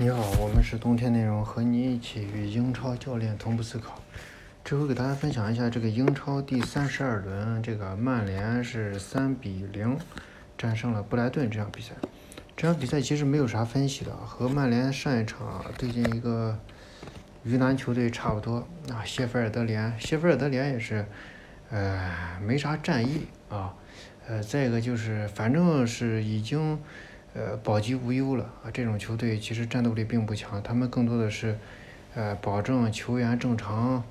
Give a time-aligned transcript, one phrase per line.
[0.00, 4.00] 你好，我们是冬天内容，和你一起与英超教练同步思考。
[4.62, 9.98] 这回给大家分享一下这个英超第三十二轮，这个曼联是三比零
[10.56, 11.94] 战胜了布莱顿这场比赛。
[12.56, 16.56] 这场比赛其实没有啥分析的，和曼联上一场对阵一个
[17.42, 18.58] 鱼腩球队差不多
[18.92, 19.02] 啊。
[19.04, 21.04] 谢菲尔德联，谢菲尔德联也是，
[21.70, 23.74] 呃，没啥战意啊。
[24.28, 26.78] 呃，再一个就是反正是已经。
[27.34, 28.70] 呃，保级无忧了啊！
[28.72, 31.56] 这种球队其实战斗力并不强，他们更多的是，
[32.14, 34.02] 呃，保证球员正常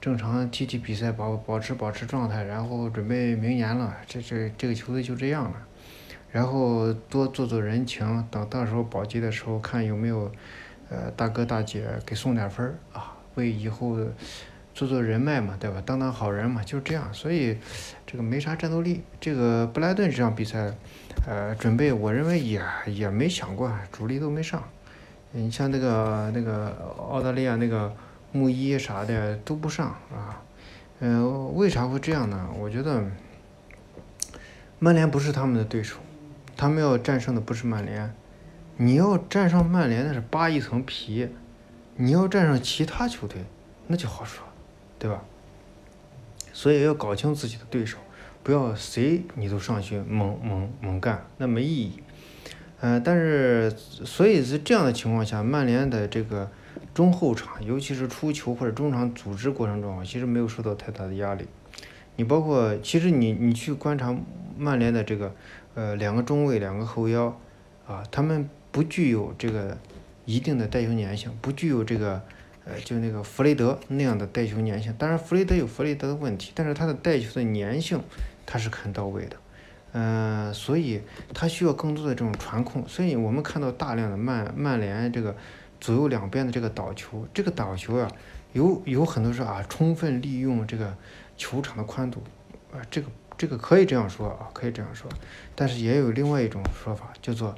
[0.00, 3.96] 正常踢踢比赛，保保持保持状态，然后准备明年了。
[4.06, 5.66] 这这这个球队就这样了，
[6.30, 10.30] 然后多做做人情，等到时候保级的时候，看有没有
[10.88, 13.98] 呃大哥大姐给送点分儿啊，为以后
[14.78, 15.82] 做做人脉嘛，对吧？
[15.84, 17.12] 当当好人嘛，就是这样。
[17.12, 17.58] 所以
[18.06, 19.02] 这个没啥战斗力。
[19.20, 20.72] 这个布莱顿这场比赛。
[21.26, 24.62] 呃，准备我认为也也没想过，主力都没上。
[25.32, 27.92] 你像那个那个澳大利亚那个
[28.30, 30.40] 穆伊啥的都不上啊。
[31.00, 32.48] 嗯，为啥会这样呢？
[32.56, 33.02] 我觉得
[34.78, 35.98] 曼联不是他们的对手，
[36.56, 38.14] 他们要战胜的不是曼联。
[38.76, 41.28] 你要战胜曼联那是扒一层皮，
[41.96, 43.44] 你要战胜其他球队
[43.88, 44.46] 那就好说，
[44.98, 45.22] 对吧？
[46.52, 47.98] 所以要搞清自己的对手。
[48.42, 52.02] 不要谁你都上去猛猛猛干，那没意义。
[52.80, 56.50] 嗯，但是所以是这样的情况下，曼联的这个
[56.94, 61.46] 中后场，尤其是出球或者中场组织过程中，其实没有受到太大的压力。
[62.16, 64.16] 你包括其实你你去观察
[64.56, 65.34] 曼联的这个
[65.74, 67.38] 呃两个中卫两个后腰
[67.86, 69.76] 啊，他们不具有这个
[70.24, 72.22] 一定的带球粘性，不具有这个。
[72.70, 77.98] 呃，就那个弗雷德那样的带球粘性，当然弗雷德有弗雷德的问题，但是他的带球的粘性
[78.44, 79.36] 他是很到位的，
[79.92, 81.00] 嗯，所以
[81.32, 85.34] 他需要更多的这种传控，所以我们看到大量的曼曼联这个
[85.80, 88.10] 左右两边的这个倒球，这个倒球啊，
[88.52, 90.94] 有有很多是啊，充分利用这个
[91.38, 92.22] 球场的宽度，
[92.70, 95.10] 啊，这个这个可以这样说啊，可以这样说，
[95.54, 97.54] 但是也有另外一种说法，叫做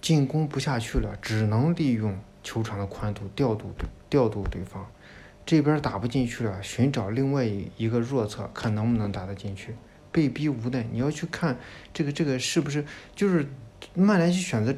[0.00, 2.18] 进攻不下去了，只能利用。
[2.42, 3.72] 球场的宽度调度
[4.08, 4.86] 调度对方，
[5.44, 9.74] 这边打不进去了，寻找另外一个弱侧，看能不能打得进去。
[10.10, 11.56] 被逼无奈，你要去看
[11.94, 12.84] 这个这个是不是
[13.16, 13.48] 就是
[13.94, 14.74] 曼联去选择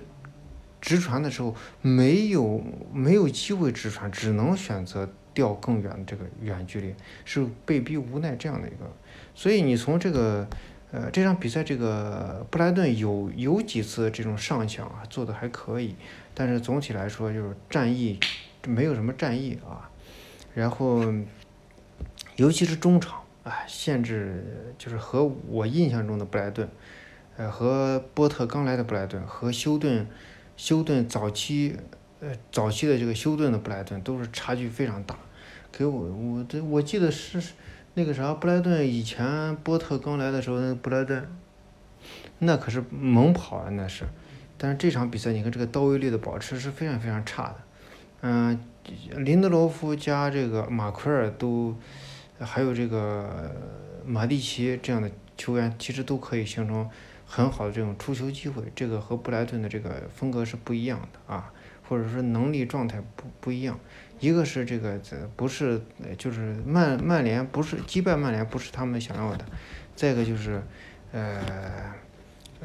[0.81, 6.95] 直传的时候，没有没有机会直传，只能选择调更远的这个远距离，
[7.25, 8.89] 是被逼无奈这样的一个。
[9.35, 10.49] 所以你从这个
[10.95, 15.97] 呃这场比赛，这个布莱顿有有几次这种上抢啊，做的还可以。
[16.33, 18.21] 但是总体来说就是战役，
[18.65, 19.91] 没有什么战役啊。
[20.55, 21.03] 然后，
[22.37, 26.69] 尤其是中场，啊，限制就是和我印象中的布莱顿，
[27.37, 30.07] 呃，和波特刚来的布莱顿，和休顿，
[30.57, 31.77] 休顿早期，
[32.21, 35.19] 呃，早期的这个休顿的布莱顿都是差距非常大。
[35.73, 37.43] 给我，我这我记得是
[37.95, 41.27] 那个啥，布莱顿以前波特刚来的时候，那布莱顿，
[42.41, 44.05] 那可是猛跑啊，那是。
[44.59, 47.57] 但是这场比赛，你看这个到位率的保持是非常非常差的。
[48.23, 48.59] 嗯，
[49.17, 51.77] 林德罗夫加这个马奎尔都，
[52.41, 53.55] 还有这个
[54.05, 56.89] 马蒂奇这样的球员，其实都可以形成
[57.27, 58.63] 很好的这种出球机会。
[58.75, 61.53] 这个和布莱顿的这个风格是不一样的啊，
[61.89, 63.79] 或者说能力状态不不一样。
[64.21, 65.81] 一个是这个这不是，
[66.19, 69.45] 就是曼曼联不是击败曼联不是他们想要的。
[69.95, 70.63] 再一个就是，
[71.13, 71.95] 呃。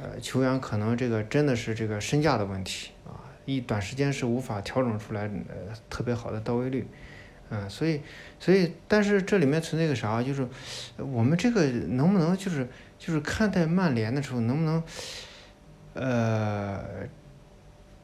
[0.02, 6.88] 呃，球员可能这个真的是这个身价的问题啊，一短时间是无法调整出来呃特别好的到位率，
[7.50, 8.00] 嗯，所以
[8.40, 10.48] 所以但是这里面存在个啥，就是
[10.96, 12.66] 我们这个能不能就是
[12.98, 14.82] 就是看待曼联的时候能不能
[15.96, 16.82] 呃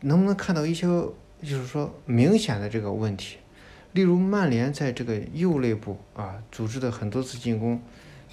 [0.05, 3.37] 能不能看到一些就是说明显的这个问题，
[3.93, 7.81] 例如曼联在这个右肋部啊组织的很多次进攻。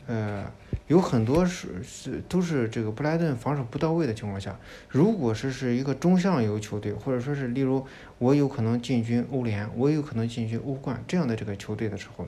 [0.08, 0.50] 呃，
[0.88, 7.86] 有很多是是都是这个布莱顿防守不到位的情况下，如果是是一个中上游球队，或者说是例如
[8.18, 12.26] 我有可能进军欧联，我有可能进军欧冠这样的这个球队的时候，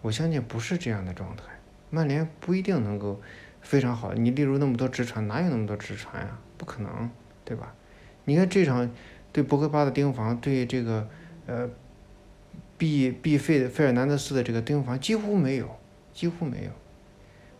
[0.00, 1.42] 我相信不是这样的状态。
[1.90, 3.20] 曼联不一定能够
[3.60, 4.14] 非常好。
[4.14, 6.38] 你例如那么多直传，哪有那么多直传呀？
[6.56, 7.10] 不可能，
[7.44, 7.74] 对吧？
[8.24, 8.90] 你看这场
[9.32, 11.08] 对博格巴的盯防，对这个
[11.46, 11.68] 呃
[12.78, 15.68] 毕毕费费尔南德斯的这个盯防几乎没有，
[16.12, 16.70] 几乎没有。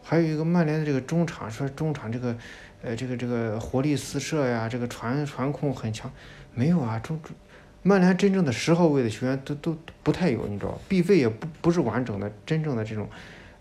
[0.03, 2.37] 还有一个曼联的这个中场，说中场这个，
[2.83, 6.11] 呃，这个这个活力四射呀，这个传传控很强，
[6.55, 7.35] 没有啊，中中，
[7.83, 13.09] 曼联真正的十号位的球员都都不太有，你知道毕费也不不是完整的，真正的这种，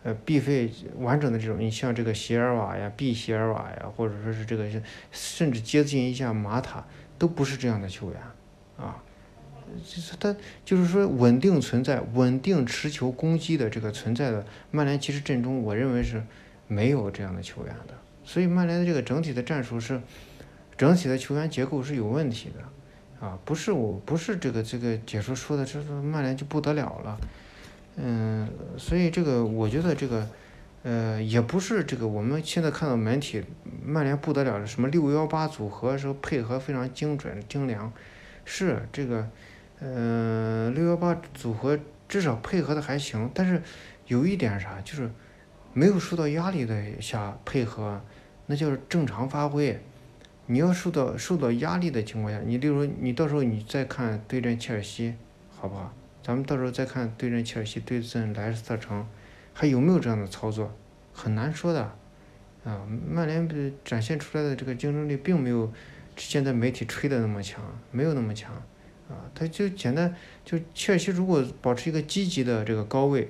[0.03, 4.67] 呃，毕费完整的这种，你像这个席尔瓦呀，毕席尔瓦呀，或者说是这个
[5.11, 6.83] 甚至接近一下马塔，
[7.19, 8.19] 都不是这样的球员，
[8.77, 9.03] 啊，
[9.85, 16.23] 就是他就是说稳定存在、稳定持球攻击的这个存在的曼联，其实阵中我认为是
[16.67, 17.93] 没有这样的球员的，
[18.23, 20.01] 所以曼联的这个整体的战术是
[20.75, 27.19] 整体的球员结构是有问题的啊，不是我不是这个这个解说说的，这说曼联就不得了了，
[28.81, 30.27] 所以这个我觉得这个。
[30.83, 33.43] 呃，也不是这个，我们现在看到媒体，
[33.85, 37.93] 曼联不得了的什么六幺八组合，说配合非常精准精良，
[38.45, 39.29] 是这个，
[39.79, 41.77] 呃，六幺八组合
[42.09, 43.61] 至少配合的还行，但是
[44.07, 45.07] 有一点啥，就是
[45.73, 48.01] 没有受到压力的下配合，
[48.47, 49.79] 那就是正常发挥。
[50.47, 55.13] 你要受到受到压力的情况下，你例如你到时候你再看对阵切尔西，
[55.55, 55.93] 好不好？
[56.23, 59.05] 咱们到时候再看对阵切尔西，对阵莱斯特城。
[59.53, 60.73] 还有没有这样的操作，
[61.13, 61.81] 很难说的，
[62.63, 65.71] 啊，曼联展现出来的这个竞争力并没有
[66.15, 68.53] 现在媒体吹的那么强，没有那么强，
[69.09, 70.15] 啊，他就简单
[70.45, 73.29] 就切尔西如果保持一个积极的这个高位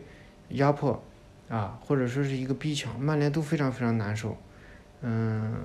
[0.49, 1.03] 压迫，
[1.49, 4.37] 啊，或者说是一个逼抢，曼联都非常非常难受，
[5.01, 5.55] 嗯，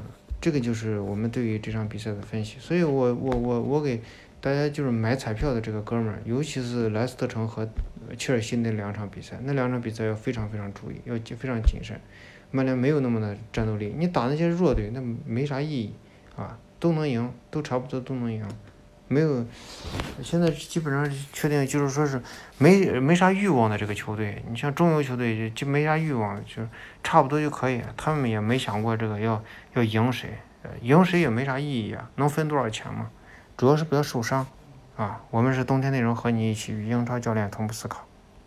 [0.41, 4.01] 这个就是我们对于这场比赛的分析，所以我我我我给。
[4.39, 7.69] 大家就是买彩票的这个哥们儿，尤其是莱斯特城和
[8.17, 11.99] 切尔西那两场比赛，那两场比赛要非常非常注意，要非常谨慎。
[12.53, 15.93] 曼联没有那么的战斗力，你打那些弱队那没啥意义
[16.37, 18.47] 啊，都能赢，都差不多都能赢。
[19.09, 19.47] 没有，
[20.23, 22.21] 现在基本上确定就是说是
[22.59, 26.63] 没没啥欲望的这个球队，你像中游球队就没啥欲望，就
[27.05, 29.43] 差不多就可以，他们也没想过这个要
[29.75, 30.39] 要赢谁，
[30.83, 33.09] 赢谁也没啥意义啊，能分多少钱嘛？
[33.57, 34.45] 主要是不要受伤，
[34.97, 38.05] 啊，我们是冬天内容和你一起与英超教练同步思考。